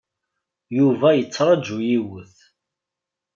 [0.77, 2.35] Yuba yettṛaju yiwet.